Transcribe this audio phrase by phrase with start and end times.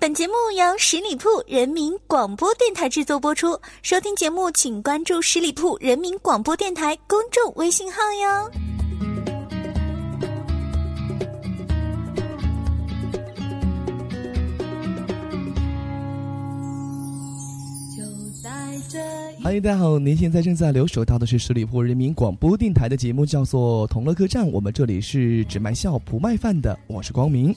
[0.00, 3.60] 本节目由十里铺人民广播电台制作播出。
[3.82, 8.50] 收听节目，请关注十里铺人民广播电台公众微信号哟。
[19.42, 24.46] 嗨，大家好，您现在正在留守到的是十里铺人民广播电台的节目，叫做《同乐客栈》。
[24.50, 27.54] 我们这里是只卖笑不卖饭的，我是光明。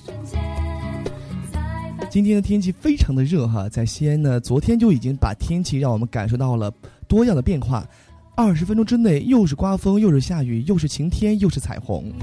[2.14, 6.72] 今天的天气非常的热哈，在西安呢，昨天就已经把天气让我们感受到了
[7.08, 7.84] 多样的变化。
[8.36, 12.14] 二十分钟之内，又是刮风，又是下雨，又是晴天，又是彩虹。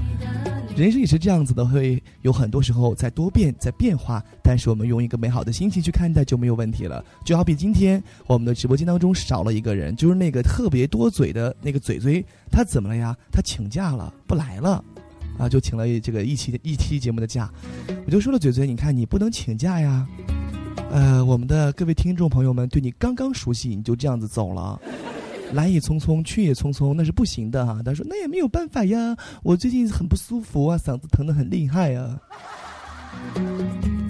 [0.77, 4.23] 人生也是这样子的，会有很多时候在多变，在变化。
[4.41, 7.03] 但是我们用一个美好的心情去看待就没有问题了。
[7.25, 13.13] 就好比今天我们的直播间当中少了一个人，就是那个特别多嘴的那个嘴嘴，他怎么了呀？
[13.29, 14.81] 他请假了，不来了。
[15.41, 17.51] 啊，就请了这个一期一期节目的假，
[18.05, 20.07] 我就说了，嘴嘴，你看你不能请假呀。
[20.91, 24.79] 呃，我们的各位听众朋友们，对你刚刚熟悉，你就这样子走了，
[25.53, 27.81] 来也匆匆，去也匆匆，那是不行的哈。
[27.83, 32.19] 他说那也没有办法呀，我最近很不舒服啊，嗓子疼得很厉害啊。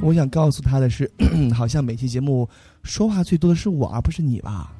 [0.01, 1.09] 我想告诉他的是，
[1.55, 2.49] 好像每期节目
[2.83, 4.73] 说话最多的是我，而不是你吧。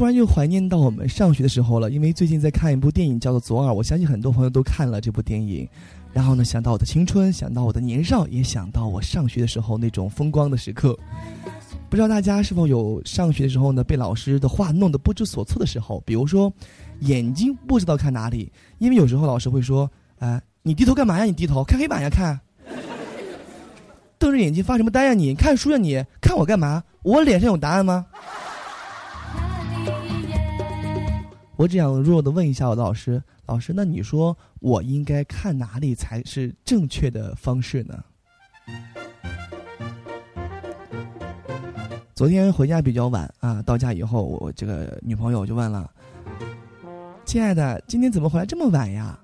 [0.00, 5.68] 突然又怀念到我们上学的时候了，因为最近在看一部电影，叫做《左耳》，我相信很多朋友都看了这部电影。
[6.10, 10.98] 然后呢，想到我的青春，想到我的年少，也想到我上学的时候那种风光的时刻。
[11.90, 16.02] 不知道大家是否有上学的时候呢，被老师的话弄得不知所措的时候？
[16.06, 16.50] 比如说，
[17.00, 19.86] 眼睛不知道看哪里，因为有时候老师会说
[20.20, 21.24] ：“哎，你低头干嘛呀？
[21.26, 22.08] 你低头看黑板呀？
[22.08, 22.40] 看，
[24.18, 25.12] 瞪着眼睛发什么呆呀？
[25.12, 25.76] 你看书呀？
[25.76, 26.82] 你看我干嘛？
[27.02, 28.06] 我脸上有答案吗？”
[31.60, 38.02] 我这样弱弱的问一下我的老师：“老师，那你说我应该看哪里才是正确的方式呢？”
[42.16, 45.90] 昨天回家比较晚啊，到家以后，我这个女朋友就问了
[47.26, 49.20] ：“亲爱的，今天怎么回来这么晚呀？”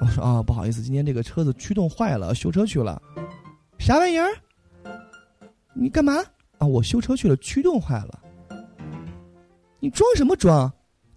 [0.00, 3.02] 我说：“啊，不好意思，今天这个车子驱动坏了，修车去了。”
[3.78, 4.30] 啥玩意儿？
[5.74, 6.24] 你干嘛
[6.56, 6.66] 啊？
[6.66, 8.18] 我修车去了，驱动坏了。
[9.78, 10.72] 你装什么装？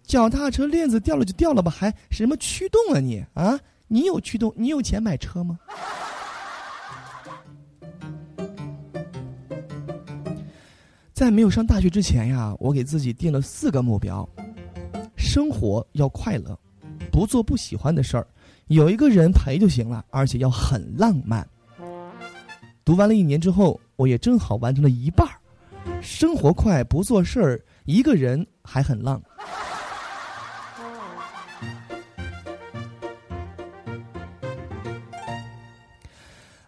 [0.09, 3.59] 脚踏车链子掉了就掉了吧，还什么驱动啊你啊？
[3.87, 4.51] 你有驱动？
[4.57, 5.59] 你有钱买车吗？
[11.13, 14.27] 在没有上大学之前呀，我给自己定了四个目标：
[15.15, 16.57] 生活要快乐，
[17.11, 18.25] 不做不喜欢的事儿，
[18.65, 21.47] 有一个人陪就行了，而且要很浪漫。
[22.83, 25.35] 读完了一年之后，我也正好完成了一半儿。
[26.01, 29.21] 生活快，不做事儿，一个人还很浪。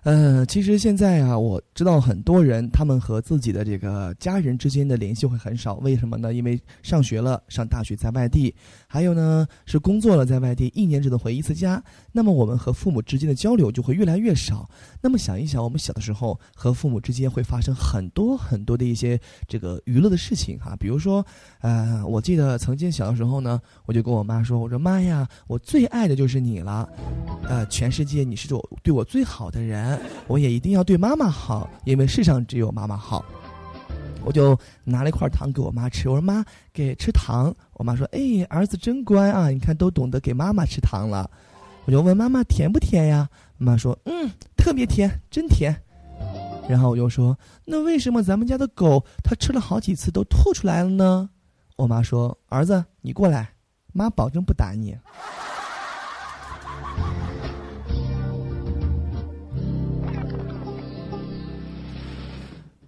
[0.04, 6.34] 呃，其实现在啊，我知道很多人他们和自己的这个家人之间的联系会很少，为什么呢？
[6.34, 8.56] 因为上学了，上大学在外地，
[8.88, 11.84] 还有呢是工作了在外地，一年只能回一次家。
[12.12, 14.68] 那么我们和父母之间的交流就会越来越少。
[15.02, 21.24] 那么想一想，我们小的时候和父母之间会发生很多很多的一些这个娱乐的事情哈，比如说，
[21.60, 26.90] 呃，我记得曾经小的时候呢，我就跟我妈说，我说妈呀，我最爱的就是你了，
[27.44, 29.91] 呃，全世界你是我对我最好的人。
[30.28, 33.24] 我也一定要对妈妈好，因为世上只有妈妈好。
[34.24, 37.54] 我就拿了一块糖给我妈吃，我说妈，给吃糖。
[37.74, 41.28] 我妈说，哎，儿子真乖啊，你看都懂得给妈妈吃糖了。
[41.86, 43.28] 我就问妈妈甜不甜呀？
[43.58, 45.76] 妈妈说，嗯，特别甜，真甜。
[46.70, 47.36] 然后我又说，
[47.66, 51.28] 那为什么咱们家的狗它吃了好几次都吐出来了呢？
[51.76, 53.50] 我妈说，儿子，你过来，
[53.92, 54.96] 妈保证不打你。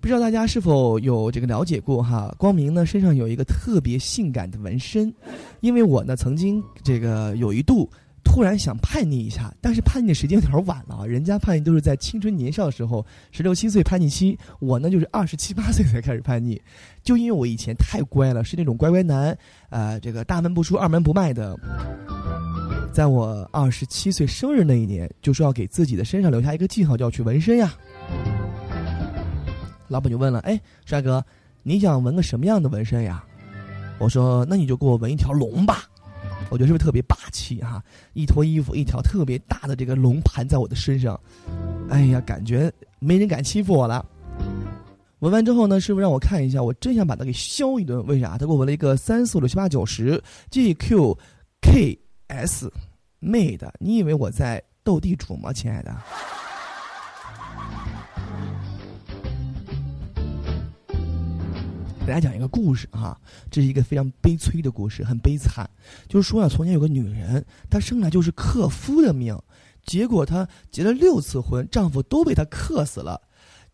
[0.03, 2.29] 不知道大家是否有这个了解过哈？
[2.37, 5.13] 光明呢身上有一个特别性感的纹身，
[5.61, 7.89] 因为我呢曾经这个有一度
[8.21, 16.61] 突然想叛逆一下，但是叛逆的时间有点晚了，人家叛逆都是在青春年少的时候，十六七岁叛逆期，我呢就是二十七八岁才开始叛逆，
[17.01, 19.37] 就因为我以前太乖了，是那种乖乖男，
[19.69, 21.57] 呃，这个大门不出二门不迈的，
[22.91, 27.73] 在我二十七岁生日那一年，就说要给自己的身上留下一个记号，就要去纹身呀。
[29.87, 31.23] 老板就问了：“哎，帅哥，
[31.61, 33.23] 你想纹个什么样的纹身呀？”
[33.99, 35.83] 我说：“那你就给我纹一条龙吧，
[36.49, 37.81] 我觉得是不是特别霸气哈？
[38.13, 41.19] 一脱衣服，一条特别大的这个龙盘在我的身上，
[41.89, 44.05] 哎呀，感觉没人敢欺负我了。”
[45.19, 48.05] 纹完之后呢，师傅让我看一下，我真想把他给削一顿。
[48.07, 48.31] 为啥？
[48.31, 51.17] 他给我纹了一个三四五六七八九十 G Q
[51.61, 51.97] K
[52.27, 52.69] S，
[53.19, 55.95] 妹的，你以为我在斗地主吗，亲爱的？
[62.05, 63.17] 给大家讲一个故事哈，
[63.49, 65.69] 这是一个非常悲催的故事，很悲惨。
[66.09, 69.37] 就是说啊，从前有个女人，她生来就是克夫的命，
[69.85, 73.21] 结果她结了六次婚，丈夫都被她克死了。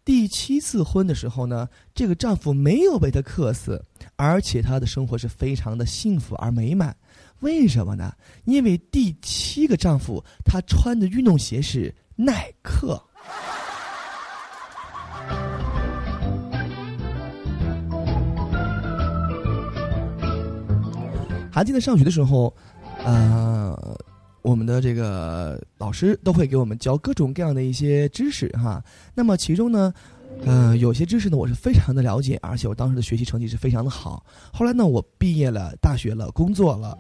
[0.05, 3.83] 第七次婚的时候呢，这个丈夫没有被她克死，
[4.15, 6.95] 而且她的生活是非常的幸福而美满。
[7.39, 8.13] 为什么呢？
[8.45, 13.01] 因为第七个丈夫他穿的运动鞋是耐克。
[21.59, 22.55] 还记得上学的时候，
[23.03, 23.77] 呃，
[24.41, 28.81] 我们的这个老师都会给我们教各种各样的一些知识哈。
[29.13, 29.93] 那么其中呢，
[30.45, 34.25] 呃，有些知识呢我是非常的了解，而且我当时的学习成绩是非常的好。
[34.53, 36.97] 后来呢，我毕业了，大学了，工作了。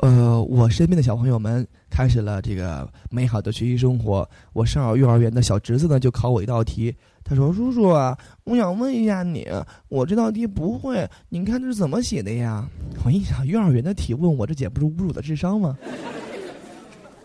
[0.00, 4.28] 呃，我身边的小朋友们开始了这个美好的学习生活。
[4.54, 6.94] 我上幼儿园的小侄子呢，就考我一道题。
[7.22, 9.46] 他说：“叔叔啊，我想问一下你，
[9.88, 12.66] 我这道题不会，你看这是怎么写的呀？”
[13.04, 15.76] 我一想，幼儿园的题问我，这简不是侮辱的智商吗？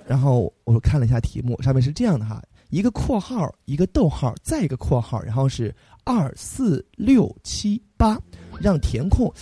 [0.06, 5.74] 然后我看了一下题目，上面是这样的哈：一个括号，一个逗号，再一个括号，然后是
[6.04, 8.20] 二四六七八，
[8.60, 9.34] 让填空。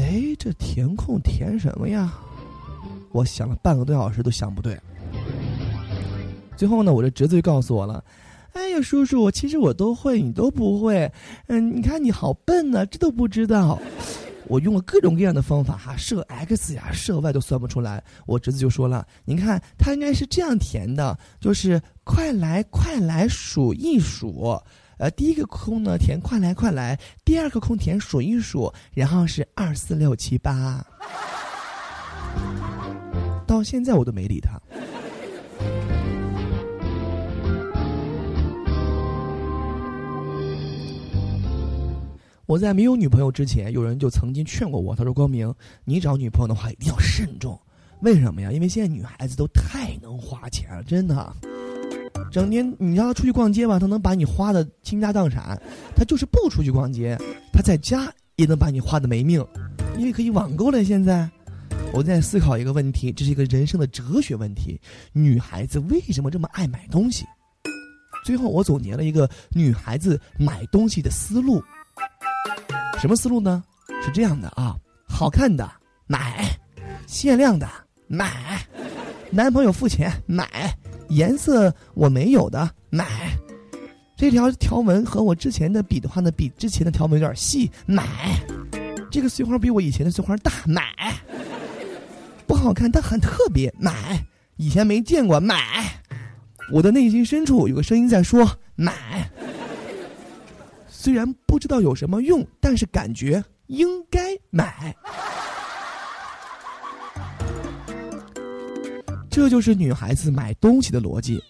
[0.00, 2.14] 哎，这填空填什么呀？
[3.12, 4.78] 我想了半个多小时都想不对。
[6.56, 8.02] 最后呢，我这侄子就告诉我了
[8.52, 11.10] ：“哎呀，叔叔，其实我都会，你都不会。
[11.46, 13.78] 嗯，你看你好笨呢，这都不知道。”
[14.48, 18.02] 我用了各种各样的方法哈，设 x 呀，设 y 都算不出来。
[18.24, 24.58] 我侄子就说了：“您看，他应该是这样填的，就是快来快来数一数。”
[24.98, 30.84] 呃，第一个空呢填快来快来，第二个空填数一数，然后是二四六七八。
[33.46, 34.60] 到现在我都没理他。
[42.46, 45.54] 我在没有女朋友之前，有人就曾经劝过我，他说：“光明，
[45.84, 47.60] 你找女朋友的话一定要慎重，
[48.00, 48.50] 为什么呀？
[48.50, 51.36] 因为现在女孩子都太能花钱了，真的。”
[52.30, 55.56] 整天你让他出去逛街吧，他能把你花的倾家荡产；
[55.96, 57.16] 他就是不出去逛街，
[57.52, 59.44] 他在家也能把你花的没命，
[59.96, 60.84] 因为可以网购了。
[60.84, 61.28] 现在，
[61.92, 64.80] 我在思考一个问题，这是一个人生的哲学问题：
[65.12, 67.24] 女孩子为什么这么爱买东西？
[68.24, 71.62] 最后，我总结了一个女孩子买东西的思路。
[72.98, 73.64] 什么思路呢？
[74.04, 74.76] 是这样的啊，
[75.08, 75.68] 好看的
[76.06, 76.44] 买，
[77.06, 77.66] 限量的
[78.06, 78.60] 买，
[79.30, 80.76] 男朋友付钱买。
[81.08, 83.06] 颜色我没有的买，
[84.16, 88.06] 这条条纹和我之前的比的话呢，比之前的条纹有点细，买。
[89.10, 90.82] 这个碎花比我以前的碎花大，买。
[92.46, 94.24] 不好看但很特别，买。
[94.56, 95.56] 以前没见过，买。
[96.72, 99.30] 我的内心深处有个声音在说买。
[100.88, 104.94] 虽然不知道有什么用，但是感觉应该买。
[109.48, 111.42] 这就是女孩子买东西的逻辑，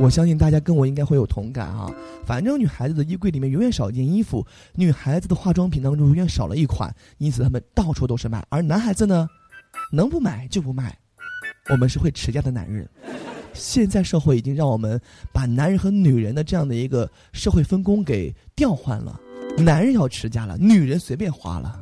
[0.00, 1.94] 我相信大家跟我应该会有同感啊。
[2.24, 4.42] 反正女孩子的衣柜里面永远少一件衣服，
[4.74, 8.42] 女孩子的化妆品当中永远少了一款，因此他们到处都是买。
[8.48, 9.28] 而男孩子呢，
[9.92, 10.98] 能不买就不买。
[11.68, 12.88] 我们是会持家的男人。
[13.52, 14.98] 现在社会已经让我们
[15.30, 19.20] 把男人和女人的这样的一个社会分工给调换了，
[19.58, 21.78] 男人要持家了，女人随便花了。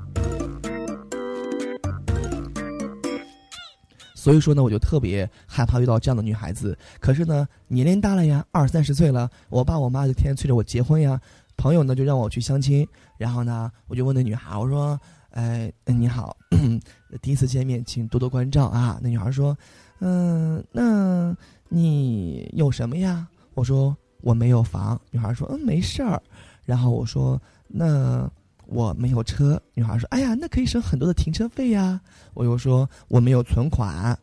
[4.20, 6.76] 所以说呢，我就特别害怕遇到这样的女孩子。
[7.00, 11.18] 可是呢，年龄大了呀，二三十岁了，我爸我妈就天天催着我结婚呀。
[11.56, 12.86] 朋友呢就让我去相亲，
[13.16, 15.00] 然后呢，我就问那女孩，我说
[15.32, 16.36] ：“哎，你好，
[17.22, 19.56] 第一次见面，请多多关照啊。”那女孩说
[20.00, 21.34] ：“嗯，那
[21.70, 26.22] 你有什么呀？”我说：“我没有房。”女孩说：“嗯，没事儿。”
[26.66, 28.30] 然后我说：“那。”
[28.70, 32.00] 我没有车，女孩说：“哎呀，那可以省很多的停车费呀。”
[32.34, 34.16] 我又说：“我没有存款。”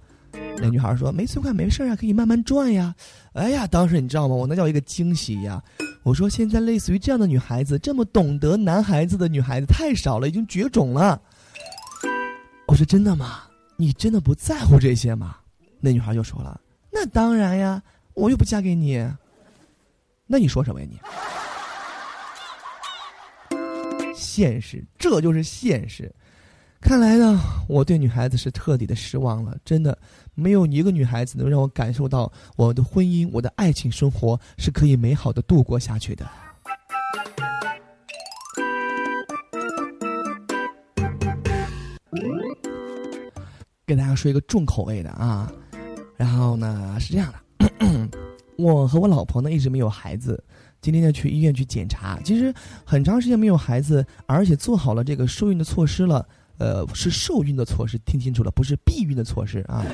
[0.59, 2.95] 那女孩说：“没存款没事啊，可以慢慢赚呀。”
[3.33, 4.35] 哎呀，当时你知道吗？
[4.35, 5.61] 我那叫一个惊喜呀！
[6.03, 11.21] 我说：“现在类似于这样的女孩子，这么懂得男孩子的女孩子太少了，已经绝种了。”
[12.67, 13.43] 我说：“真的吗？
[13.75, 15.37] 你真的不在乎这些吗？”
[15.79, 17.81] 那女孩就说了：“那当然呀，
[18.13, 19.05] 我又不嫁给你。”
[20.25, 20.99] 那你说什么呀你？
[24.17, 26.11] 现实，这就是现实。
[26.81, 29.55] 看来呢，我对女孩子是彻底的失望了。
[29.63, 29.97] 真的，
[30.33, 36.27] 没有一个女孩子能让我感受到我的婚姻、我的爱情生活是可以美好的度过下去的。
[43.85, 45.51] 给大家说一个重口味的啊，
[46.17, 48.09] 然后呢是这样的，
[48.57, 50.43] 我和我老婆呢一直没有孩子，
[50.81, 52.53] 今天呢去医院去检查，其实
[52.85, 59.85] 很长时间没有孩子，而且做好了这个受孕的措施了，呃，是受孕的措施，听清楚了，不是避孕的措施啊。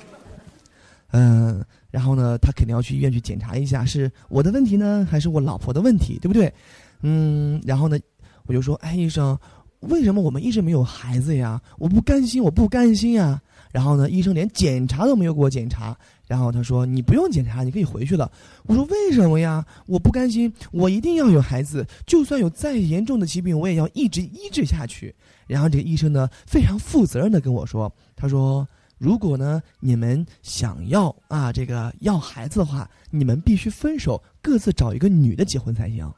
[1.12, 6.52] 嗯，然后呢，他肯定要去医院去检查一下，是我的问题呢，还是我老婆的问题，对不对？
[7.00, 7.98] 嗯，然后呢，
[8.44, 9.38] 我就说，哎，医生，
[9.80, 11.60] 为什么我们一直没有孩子呀？
[11.78, 13.40] 我不甘心，我不甘心呀。
[13.70, 18.30] 然后呢，医生连检查都没有给我检查，然后他说，你不用检查，你可以回去了。
[18.64, 19.64] 我说为什么呀？
[19.86, 25.14] 我不甘心，我一定要有孩子，就算有再严重的疾病，我也要一直医治下去。
[25.46, 28.66] 然后这个医生呢，非常负责任的跟我说，他说。
[29.00, 36.12] 如果呢，你们想要啊，这个要孩子的话，你们必须分手，各自找一个女的结婚才行。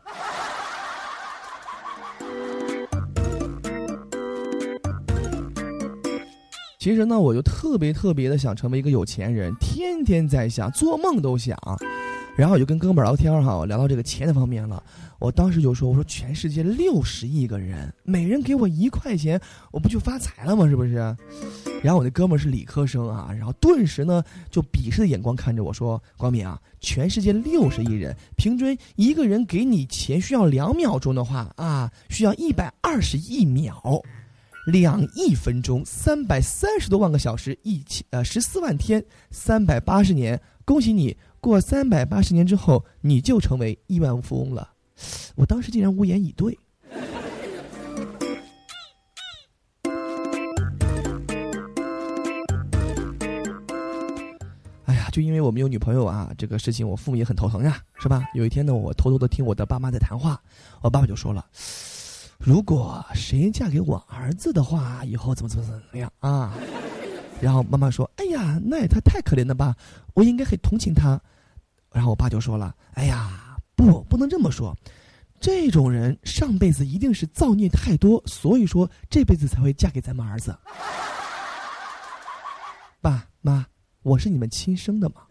[6.80, 11.54] 其实呢，我就特别特别的想成为一个有钱人，天天在想，做梦都想。
[12.34, 14.82] 然后我就跟哥们儿聊天哈，聊到这个钱的方面了。
[15.18, 19.38] 我当时就说：“我说全世界六十亿个人，每人给我一块钱，
[19.70, 20.66] 我不就发财了吗？
[20.66, 20.94] 是不是？”
[21.84, 34.02] 然后我那哥们儿是理科生啊，然后顿时呢就鄙视的眼光看着我说：“光明啊，全世界六十亿人，平均一个人给你钱需要两秒钟的话啊，需要一百二十亿秒，
[34.66, 40.40] 两亿分钟，三百三十多万个小时，一千呃十四万天，三百八十年。
[40.64, 44.70] 恭喜你，过三百八十年之后，你就成为亿万富翁了。”
[45.34, 46.56] 我当时竟然无言以对。
[54.84, 58.22] 哎呀，就因为我没有女朋友啊，这个事情我父母也很头疼呀，是吧？
[58.34, 60.40] 有一天呢，我偷偷的听我的爸妈在谈话，
[60.82, 61.46] 我爸爸就说了
[62.40, 66.54] ：“如果谁嫁给我儿子的话，以后怎么怎么怎么样啊？”
[67.40, 69.76] 然后妈妈说：“哎呀，那也他太可怜了吧，
[70.14, 71.20] 我应该很同情他。”
[71.92, 73.46] 然后我爸就说了：“哎呀。”
[73.80, 74.76] 不，不能这么说。
[75.40, 80.54] 这种人上辈子一定是造孽太多，所以说这辈子才会嫁给咱们儿子。
[83.00, 83.64] 爸妈，
[84.02, 85.22] 我是你们亲生的吗？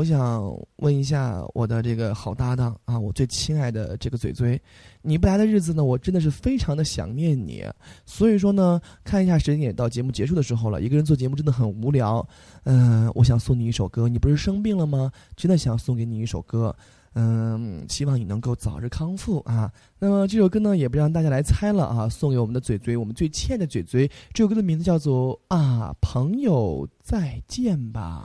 [0.00, 4.58] 我想问一下我的这个好搭档啊，我最亲爱的这个嘴嘴，
[5.02, 7.62] 你不来的日子呢，我真的是非常的想念你。
[8.06, 12.26] 所以说呢，看一下时间点，到节目结束的时候了，一个人做节目真的很无聊。
[12.64, 15.12] 嗯，我想送你一首歌，你不是生病了吗？
[15.36, 16.74] 真的想送给你一首歌。
[17.12, 19.70] 嗯，希望你能够早日康复啊。
[19.98, 24.10] 那么这首歌呢，也不让大家来猜了啊，送给我们的嘴嘴，我们最亲爱的嘴嘴。
[24.32, 28.24] 这首歌的名字叫做啊，朋友再见吧。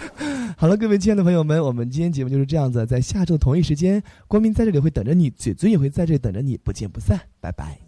[0.56, 7.78] 好了，各位亲爱的朋友们，我们今天节目就是这样子，在下周同一时间，光明在这里会等着你，嘴嘴也会在这里等着你，不见不散，拜拜。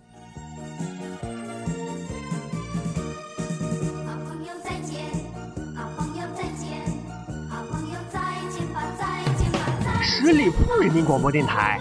[4.06, 5.00] 好朋友再见，
[5.74, 6.68] 好朋友再见，
[7.48, 11.80] 好朋友再见吧，再见吧，十里铺人民广播电台。